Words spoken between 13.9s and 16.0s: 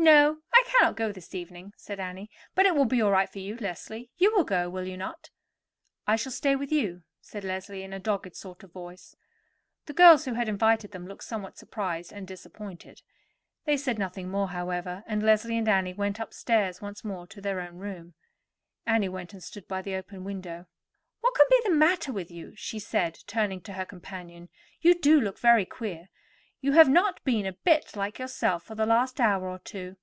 nothing more, however; and Leslie and Annie